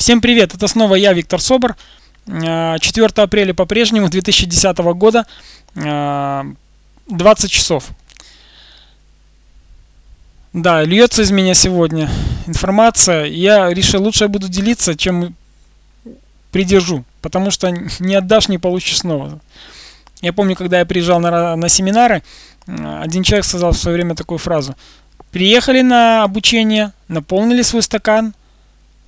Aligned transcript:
Всем 0.00 0.22
привет, 0.22 0.54
это 0.54 0.66
снова 0.66 0.94
я, 0.94 1.12
Виктор 1.12 1.42
Собор. 1.42 1.76
4 2.26 2.40
а, 2.46 3.22
апреля 3.22 3.52
по-прежнему 3.52 4.08
2010 4.08 4.78
года, 4.94 5.26
20 5.74 5.84
а, 5.84 7.48
часов. 7.48 7.90
Да, 10.54 10.82
льется 10.84 11.20
из 11.20 11.30
меня 11.30 11.52
сегодня 11.52 12.08
информация. 12.46 13.26
Я 13.26 13.68
решил, 13.68 14.02
лучше 14.02 14.24
я 14.24 14.28
буду 14.28 14.48
делиться, 14.48 14.96
чем 14.96 15.36
придержу, 16.50 17.04
потому 17.20 17.50
что 17.50 17.70
не 17.98 18.14
отдашь, 18.14 18.48
не 18.48 18.56
получишь 18.56 19.00
снова. 19.00 19.38
Я 20.22 20.32
помню, 20.32 20.56
когда 20.56 20.78
я 20.78 20.86
приезжал 20.86 21.20
на, 21.20 21.56
на 21.56 21.68
семинары, 21.68 22.22
один 22.66 23.22
человек 23.22 23.44
сказал 23.44 23.72
в 23.72 23.76
свое 23.76 23.96
время 23.96 24.14
такую 24.14 24.38
фразу. 24.38 24.74
Приехали 25.30 25.82
на 25.82 26.22
обучение, 26.22 26.92
наполнили 27.06 27.60
свой 27.60 27.82
стакан, 27.82 28.32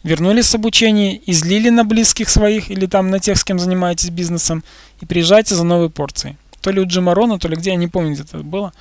вернулись 0.03 0.47
с 0.47 0.55
обучения, 0.55 1.21
излили 1.27 1.69
на 1.69 1.85
близких 1.85 2.29
своих 2.29 2.71
или 2.71 2.87
там 2.87 3.11
на 3.11 3.19
тех, 3.19 3.39
с 3.39 3.45
кем 3.45 3.59
занимаетесь 3.59 4.11
бизнесом, 4.11 4.65
и 5.01 5.07
приезжайте 5.07 5.55
за 5.55 5.65
новой 5.65 5.91
порцией. 5.91 6.37
То 6.61 6.71
ли 6.71 6.81
у 6.81 6.87
Джима 6.87 7.15
Рона, 7.15 7.39
то 7.39 7.49
ли 7.49 7.57
где, 7.57 7.71
я 7.71 7.77
не 7.77 7.89
помню, 7.89 8.13
где 8.13 8.23
это 8.23 8.39
было. 8.39 8.73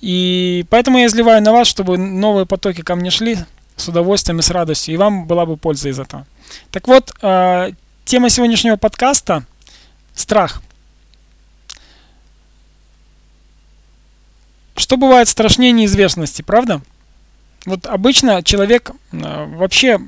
И 0.00 0.64
поэтому 0.70 0.98
я 0.98 1.06
изливаю 1.06 1.42
на 1.42 1.52
вас, 1.52 1.68
чтобы 1.68 1.98
новые 1.98 2.46
потоки 2.46 2.82
ко 2.82 2.94
мне 2.94 3.10
шли 3.10 3.38
с 3.76 3.88
удовольствием 3.88 4.38
и 4.40 4.42
с 4.42 4.50
радостью, 4.50 4.94
и 4.94 4.96
вам 4.96 5.26
была 5.26 5.46
бы 5.46 5.56
польза 5.56 5.88
из 5.88 5.98
этого. 5.98 6.26
Так 6.70 6.88
вот, 6.88 7.12
э, 7.22 7.72
тема 8.04 8.30
сегодняшнего 8.30 8.76
подкаста– 8.76 9.44
страх. 10.18 10.62
Что 14.76 14.96
бывает 14.96 15.28
страшнее 15.28 15.72
неизвестности, 15.72 16.42
правда? 16.42 16.80
Вот 17.64 17.86
обычно 17.86 18.42
человек 18.42 18.90
э, 19.12 19.46
вообще 19.56 20.00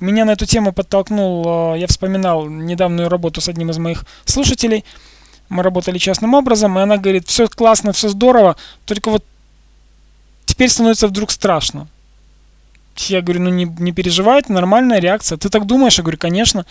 меня 0.00 0.24
на 0.24 0.32
эту 0.32 0.46
тему 0.46 0.72
подтолкнул, 0.72 1.74
э, 1.74 1.78
я 1.80 1.86
вспоминал 1.86 2.46
недавнюю 2.46 3.08
работу 3.08 3.40
с 3.40 3.48
одним 3.48 3.70
из 3.70 3.78
моих 3.78 4.04
слушателей. 4.24 4.84
Мы 5.48 5.62
работали 5.62 5.98
частным 5.98 6.34
образом, 6.34 6.78
и 6.78 6.82
она 6.82 6.96
говорит, 6.96 7.28
все 7.28 7.48
классно, 7.48 7.92
все 7.92 8.08
здорово, 8.08 8.56
только 8.84 9.10
вот 9.10 9.24
теперь 10.44 10.70
становится 10.70 11.06
вдруг 11.08 11.30
страшно. 11.30 11.86
Я 12.96 13.20
говорю, 13.20 13.42
ну 13.42 13.50
не, 13.50 13.64
не 13.64 13.92
переживай, 13.92 14.40
это 14.40 14.52
нормальная 14.52 15.00
реакция. 15.00 15.36
Ты 15.38 15.50
так 15.50 15.66
думаешь? 15.66 15.98
Я 15.98 16.02
говорю, 16.02 16.18
конечно. 16.18 16.64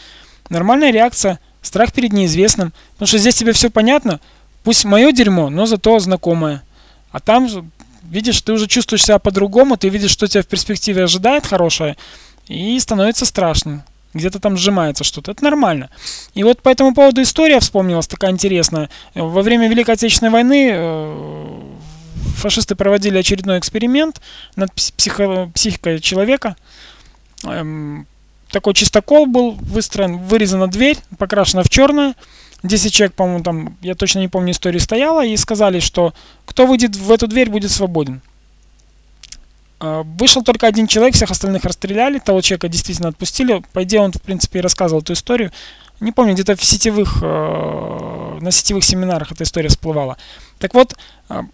Нормальная 0.49 0.91
реакция, 0.91 1.39
страх 1.61 1.93
перед 1.93 2.13
неизвестным. 2.13 2.73
Потому 2.93 3.07
что 3.07 3.17
здесь 3.19 3.35
тебе 3.35 3.53
все 3.53 3.69
понятно. 3.69 4.19
Пусть 4.63 4.85
мое 4.85 5.11
дерьмо, 5.11 5.49
но 5.49 5.67
зато 5.67 5.99
знакомое. 5.99 6.63
А 7.11 7.19
там, 7.19 7.47
видишь, 8.03 8.41
ты 8.41 8.53
уже 8.53 8.67
чувствуешь 8.67 9.05
себя 9.05 9.19
по-другому, 9.19 9.77
ты 9.77 9.89
видишь, 9.89 10.11
что 10.11 10.27
тебя 10.27 10.41
в 10.41 10.47
перспективе 10.47 11.03
ожидает 11.03 11.45
хорошее, 11.45 11.95
и 12.47 12.79
становится 12.79 13.25
страшно. 13.25 13.85
Где-то 14.13 14.39
там 14.39 14.55
сжимается 14.55 15.03
что-то. 15.03 15.31
Это 15.31 15.43
нормально. 15.43 15.89
И 16.35 16.43
вот 16.43 16.61
по 16.61 16.69
этому 16.69 16.93
поводу 16.93 17.21
история 17.21 17.59
вспомнилась 17.59 18.07
такая 18.07 18.31
интересная. 18.31 18.89
Во 19.13 19.41
время 19.41 19.67
Великой 19.67 19.95
Отечественной 19.95 20.31
войны 20.31 20.69
э, 20.71 21.61
фашисты 22.37 22.75
проводили 22.75 23.17
очередной 23.17 23.59
эксперимент 23.59 24.21
над 24.55 24.71
психо 24.73 25.51
психикой 25.53 25.99
человека. 25.99 26.55
Эм, 27.43 28.07
такой 28.51 28.73
чистокол 28.73 29.25
был 29.25 29.51
выстроен, 29.51 30.17
вырезана 30.19 30.67
дверь, 30.67 30.97
покрашена 31.17 31.63
в 31.63 31.69
черное. 31.69 32.15
10 32.63 32.93
человек, 32.93 33.15
по-моему, 33.15 33.43
там, 33.43 33.77
я 33.81 33.95
точно 33.95 34.19
не 34.19 34.27
помню, 34.27 34.51
истории 34.51 34.79
стояла, 34.79 35.25
и 35.25 35.35
сказали, 35.37 35.79
что 35.79 36.13
кто 36.45 36.65
выйдет 36.65 36.95
в 36.95 37.11
эту 37.11 37.27
дверь, 37.27 37.49
будет 37.49 37.69
свободен. 37.69 38.21
А, 39.79 40.03
вышел 40.03 40.43
только 40.43 40.67
один 40.67 40.87
человек, 40.87 41.15
всех 41.15 41.31
остальных 41.31 41.63
расстреляли, 41.63 42.19
того 42.19 42.41
человека 42.41 42.69
действительно 42.69 43.09
отпустили. 43.09 43.63
По 43.73 43.83
идее, 43.83 44.01
он, 44.01 44.11
в 44.11 44.21
принципе, 44.21 44.59
и 44.59 44.61
рассказывал 44.61 45.01
эту 45.01 45.13
историю. 45.13 45.51
Не 45.99 46.11
помню, 46.11 46.33
где-то 46.33 46.55
в 46.55 46.63
сетевых, 46.63 47.19
э, 47.21 48.37
на 48.41 48.51
сетевых 48.51 48.83
семинарах 48.83 49.31
эта 49.31 49.43
история 49.43 49.69
всплывала. 49.69 50.17
Так 50.59 50.73
вот, 50.73 50.95
а, 51.29 51.45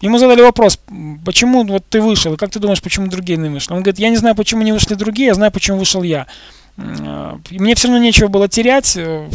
ему 0.00 0.18
задали 0.18 0.42
вопрос, 0.42 0.78
почему 1.24 1.64
вот 1.64 1.84
ты 1.88 2.00
вышел, 2.00 2.34
и 2.34 2.36
как 2.36 2.50
ты 2.50 2.60
думаешь, 2.60 2.82
почему 2.82 3.08
другие 3.08 3.36
не 3.36 3.48
вышли? 3.48 3.72
Он 3.72 3.80
говорит, 3.80 3.98
я 3.98 4.10
не 4.10 4.16
знаю, 4.16 4.36
почему 4.36 4.62
не 4.62 4.72
вышли 4.72 4.94
другие, 4.94 5.28
я 5.28 5.34
знаю, 5.34 5.50
почему 5.52 5.78
вышел 5.78 6.02
я. 6.02 6.26
А, 6.76 7.38
мне 7.50 7.74
все 7.74 7.88
равно 7.88 8.02
нечего 8.02 8.28
было 8.28 8.48
терять, 8.48 8.96
э, 8.96 9.28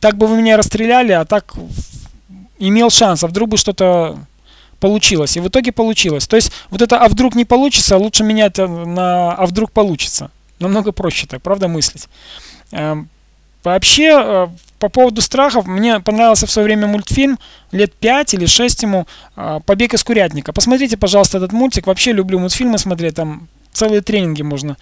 так 0.00 0.16
бы 0.16 0.26
вы 0.26 0.36
меня 0.36 0.56
расстреляли, 0.56 1.12
а 1.12 1.24
так 1.24 1.54
имел 2.58 2.90
шанс, 2.90 3.24
а 3.24 3.28
вдруг 3.28 3.50
бы 3.50 3.56
что-то 3.56 4.18
получилось. 4.84 5.38
И 5.38 5.40
в 5.40 5.48
итоге 5.48 5.72
получилось. 5.72 6.26
То 6.26 6.36
есть 6.36 6.52
вот 6.68 6.82
это 6.82 6.98
«а 6.98 7.08
вдруг 7.08 7.34
не 7.34 7.46
получится» 7.46 7.96
лучше 7.96 8.22
менять 8.22 8.58
э, 8.58 8.66
на 8.66 9.32
«а 9.32 9.46
вдруг 9.46 9.72
получится». 9.72 10.30
Намного 10.58 10.92
проще 10.92 11.26
так, 11.26 11.40
правда, 11.40 11.68
мыслить. 11.68 12.06
Эм, 12.70 13.08
вообще, 13.62 14.10
э, 14.14 14.48
по 14.78 14.90
поводу 14.90 15.22
страхов, 15.22 15.66
мне 15.66 16.00
понравился 16.00 16.46
в 16.46 16.50
свое 16.50 16.66
время 16.66 16.86
мультфильм, 16.86 17.38
лет 17.72 17.94
5 17.94 18.34
или 18.34 18.44
6 18.44 18.82
ему, 18.82 19.06
э, 19.36 19.60
«Побег 19.64 19.94
из 19.94 20.04
курятника». 20.04 20.52
Посмотрите, 20.52 20.98
пожалуйста, 20.98 21.38
этот 21.38 21.52
мультик. 21.52 21.86
Вообще 21.86 22.12
люблю 22.12 22.38
мультфильмы 22.38 22.76
смотреть, 22.76 23.14
там 23.14 23.48
целые 23.72 24.02
тренинги 24.02 24.42
можно 24.42 24.76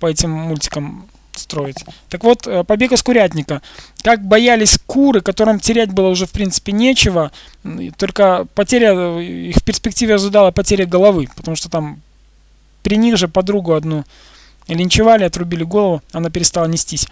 по 0.00 0.08
этим 0.08 0.32
мультикам 0.32 1.06
строить. 1.38 1.84
Так 2.08 2.24
вот, 2.24 2.46
э, 2.46 2.64
побег 2.64 2.92
из 2.92 3.02
курятника. 3.02 3.62
Как 4.02 4.22
боялись 4.24 4.78
куры, 4.86 5.20
которым 5.20 5.60
терять 5.60 5.92
было 5.92 6.08
уже 6.08 6.26
в 6.26 6.30
принципе 6.30 6.72
нечего, 6.72 7.32
только 7.96 8.46
потеря, 8.54 8.92
э, 8.94 9.22
их 9.22 9.56
в 9.56 9.64
перспективе 9.64 10.14
ожидала 10.14 10.50
потеря 10.50 10.86
головы, 10.86 11.28
потому 11.36 11.56
что 11.56 11.68
там 11.68 12.00
при 12.82 12.96
них 12.96 13.16
же 13.16 13.28
подругу 13.28 13.74
одну 13.74 14.04
линчевали, 14.68 15.24
отрубили 15.24 15.64
голову, 15.64 16.02
она 16.12 16.30
перестала 16.30 16.66
нестись. 16.66 17.06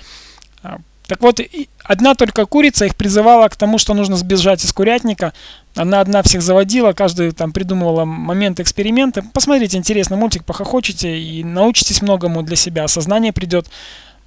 А, 0.62 0.78
так 1.06 1.20
вот, 1.20 1.41
одна 1.84 2.15
только 2.15 2.47
курица 2.47 2.84
их 2.84 2.97
призывала 2.97 3.48
к 3.48 3.56
тому, 3.56 3.78
что 3.78 3.94
нужно 3.94 4.16
сбежать 4.16 4.65
из 4.65 4.72
курятника. 4.72 5.32
Она 5.75 6.00
одна 6.00 6.22
всех 6.22 6.42
заводила, 6.42 6.92
каждый 6.92 7.31
там 7.32 7.53
придумывала 7.53 8.04
момент 8.04 8.59
эксперимента. 8.60 9.22
Посмотрите, 9.32 9.76
интересный 9.76 10.16
мультик, 10.16 10.44
похохочете 10.44 11.19
и 11.19 11.44
научитесь 11.44 12.03
многому 12.03 12.42
для 12.42 12.56
себя. 12.56 12.84
Осознание 12.84 13.32
придет. 13.32 13.69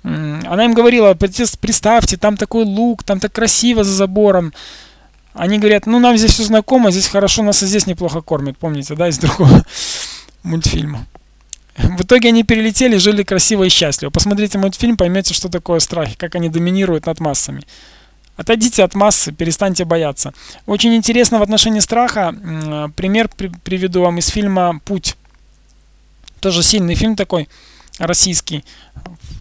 Она 0.03 0.65
им 0.65 0.73
говорила, 0.73 1.13
представьте, 1.13 2.17
там 2.17 2.37
такой 2.37 2.63
лук, 2.63 3.03
там 3.03 3.19
так 3.19 3.33
красиво 3.33 3.83
за 3.83 3.91
забором. 3.91 4.53
Они 5.33 5.59
говорят, 5.59 5.85
ну 5.85 5.99
нам 5.99 6.17
здесь 6.17 6.31
все 6.31 6.43
знакомо, 6.43 6.91
здесь 6.91 7.07
хорошо, 7.07 7.43
нас 7.43 7.61
и 7.63 7.67
здесь 7.67 7.85
неплохо 7.85 8.21
кормят, 8.21 8.57
помните, 8.57 8.95
да, 8.95 9.07
из 9.07 9.17
другого 9.19 9.63
мультфильма. 10.43 11.05
В 11.77 12.01
итоге 12.01 12.29
они 12.29 12.43
перелетели, 12.43 12.97
жили 12.97 13.23
красиво 13.23 13.63
и 13.63 13.69
счастливо. 13.69 14.09
Посмотрите 14.11 14.57
мультфильм, 14.57 14.97
поймете, 14.97 15.33
что 15.33 15.47
такое 15.49 15.79
страх, 15.79 16.09
как 16.17 16.35
они 16.35 16.49
доминируют 16.49 17.05
над 17.05 17.19
массами. 17.19 17.63
Отойдите 18.35 18.83
от 18.83 18.95
массы, 18.95 19.31
перестаньте 19.31 19.85
бояться. 19.85 20.33
Очень 20.65 20.95
интересно 20.95 21.39
в 21.39 21.41
отношении 21.41 21.79
страха. 21.79 22.33
Пример 22.95 23.29
приведу 23.29 24.01
вам 24.01 24.17
из 24.17 24.27
фильма 24.27 24.79
«Путь». 24.83 25.15
Тоже 26.39 26.63
сильный 26.63 26.95
фильм 26.95 27.15
такой, 27.17 27.49
российский 27.99 28.63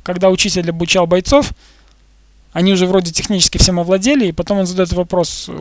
когда 0.09 0.31
учитель 0.31 0.71
обучал 0.71 1.07
бойцов, 1.07 1.53
они 2.55 2.73
уже 2.73 2.87
вроде 2.87 3.13
технически 3.13 3.59
всем 3.59 3.79
овладели, 3.79 4.29
и 4.29 4.33
потом 4.33 4.59
он 4.59 4.67
задает 4.67 4.91
вопрос 4.95 5.47
э, 5.49 5.53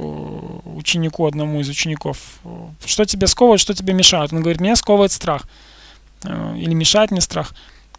ученику, 0.75 1.27
одному 1.27 1.59
из 1.59 1.67
учеников, 1.67 2.39
что 2.85 3.03
тебе 3.03 3.27
сковывает, 3.27 3.59
что 3.59 3.73
тебе 3.73 3.93
мешает. 3.93 4.31
Он 4.31 4.39
говорит, 4.39 4.61
меня 4.61 4.77
сковывает 4.77 5.11
страх. 5.11 5.43
Э, 6.23 6.55
или 6.57 6.73
мешает 6.73 7.11
мне 7.11 7.19
страх. 7.19 7.53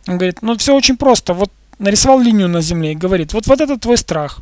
Он 0.06 0.16
говорит, 0.16 0.41
ну 0.41 0.56
все 0.56 0.75
очень 0.75 0.97
просто. 0.97 1.34
Вот 1.34 1.53
нарисовал 1.78 2.19
линию 2.19 2.48
на 2.48 2.62
земле 2.62 2.92
и 2.92 2.94
говорит, 2.94 3.34
вот, 3.34 3.47
вот 3.47 3.60
это 3.60 3.78
твой 3.78 3.98
страх. 3.98 4.41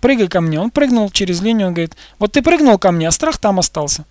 Прыгай 0.00 0.26
ко 0.26 0.40
мне. 0.40 0.58
Он 0.58 0.72
прыгнул 0.72 1.10
через 1.10 1.40
линию, 1.42 1.68
он 1.68 1.74
говорит, 1.74 1.94
вот 2.18 2.32
ты 2.32 2.42
прыгнул 2.42 2.76
ко 2.76 2.90
мне, 2.90 3.06
а 3.06 3.12
страх 3.12 3.38
там 3.38 3.60
остался. 3.60 4.04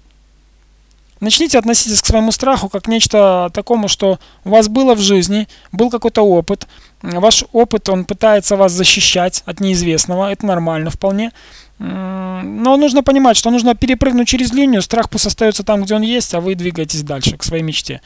Начните 1.19 1.59
относиться 1.59 2.01
к 2.01 2.05
своему 2.05 2.31
страху 2.31 2.69
как 2.69 2.87
нечто 2.87 3.51
такому, 3.53 3.89
что 3.89 4.19
у 4.45 4.49
вас 4.51 4.69
было 4.69 4.95
в 4.95 4.99
жизни, 4.99 5.49
был 5.73 5.89
какой-то 5.89 6.21
опыт. 6.21 6.67
Ваш 7.01 7.43
опыт, 7.51 7.89
он 7.89 8.05
пытается 8.05 8.55
вас 8.55 8.71
защищать 8.71 9.43
от 9.45 9.59
неизвестного, 9.59 10.31
это 10.31 10.45
нормально 10.45 10.89
вполне. 10.89 11.31
Но 11.77 12.77
нужно 12.77 13.03
понимать, 13.03 13.35
что 13.35 13.51
нужно 13.51 13.75
перепрыгнуть 13.75 14.27
через 14.27 14.53
линию, 14.53 14.81
страх 14.81 15.09
пусть 15.09 15.25
остается 15.25 15.63
там, 15.63 15.83
где 15.83 15.95
он 15.95 16.01
есть, 16.03 16.33
а 16.33 16.39
вы 16.39 16.55
двигаетесь 16.55 17.03
дальше, 17.03 17.37
к 17.37 17.43
своей 17.43 17.63
мечте, 17.63 18.01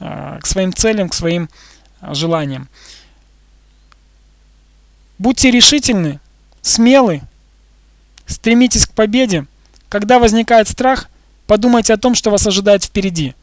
а, 0.00 0.38
к 0.38 0.46
своим 0.46 0.72
целям, 0.72 1.10
к 1.10 1.14
своим 1.14 1.50
а, 2.00 2.14
желаниям. 2.14 2.68
Будьте 5.18 5.50
решительны, 5.50 6.20
смелы, 6.62 7.22
стремитесь 8.26 8.86
к 8.86 8.92
победе. 8.92 9.46
Когда 9.88 10.18
возникает 10.18 10.68
страх– 10.68 11.08
Подумайте 11.48 11.94
о 11.94 11.96
том, 11.96 12.14
что 12.14 12.30
вас 12.30 12.46
ожидает 12.46 12.84
впереди. 12.84 13.34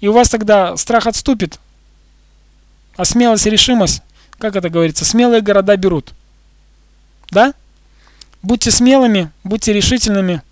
И 0.00 0.06
у 0.06 0.12
вас 0.12 0.28
тогда 0.28 0.76
страх 0.76 1.08
отступит, 1.08 1.58
а 2.96 3.04
смелость 3.04 3.48
и 3.48 3.50
решимость, 3.50 4.02
как 4.38 4.54
это 4.54 4.70
говорится, 4.70 5.04
смелые 5.04 5.40
города 5.40 5.76
берут. 5.76 6.14
Да? 7.32 7.54
Будьте 8.40 8.70
смелыми, 8.70 9.32
будьте 9.42 9.72
решительными. 9.72 10.42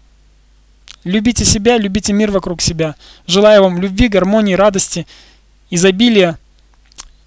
Любите 1.04 1.44
себя, 1.44 1.78
любите 1.78 2.12
мир 2.12 2.32
вокруг 2.32 2.62
себя. 2.62 2.96
Желаю 3.28 3.62
вам 3.62 3.81
любви, 3.81 4.08
гармонии, 4.08 4.54
радости, 4.54 5.06
изобилия 5.70 6.37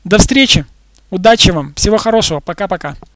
До 0.03 0.17
встречи. 0.17 0.65
Удачи 1.11 1.51
вам. 1.51 1.73
Всего 1.75 1.97
хорошего. 1.97 2.41
Пока-пока. 2.41 2.97